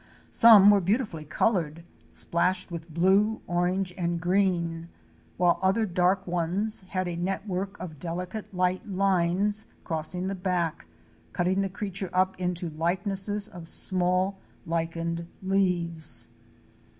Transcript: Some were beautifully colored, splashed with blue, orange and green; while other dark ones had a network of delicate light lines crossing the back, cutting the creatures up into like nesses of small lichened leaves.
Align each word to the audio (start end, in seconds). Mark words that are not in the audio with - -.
Some 0.31 0.71
were 0.71 0.81
beautifully 0.81 1.25
colored, 1.25 1.83
splashed 2.11 2.71
with 2.71 2.91
blue, 2.91 3.39
orange 3.45 3.93
and 3.95 4.19
green; 4.19 4.89
while 5.37 5.59
other 5.61 5.85
dark 5.85 6.25
ones 6.25 6.81
had 6.89 7.07
a 7.07 7.15
network 7.15 7.79
of 7.79 7.99
delicate 7.99 8.51
light 8.51 8.83
lines 8.89 9.67
crossing 9.83 10.25
the 10.25 10.33
back, 10.33 10.87
cutting 11.33 11.61
the 11.61 11.69
creatures 11.69 12.09
up 12.13 12.35
into 12.39 12.71
like 12.71 13.05
nesses 13.05 13.47
of 13.47 13.67
small 13.67 14.39
lichened 14.65 15.27
leaves. 15.43 16.29